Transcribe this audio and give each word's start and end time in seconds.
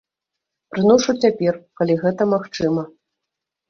Прыношу 0.75 1.15
цяпер, 1.27 1.53
калі 1.83 2.01
гэта 2.03 2.31
магчыма. 2.35 2.81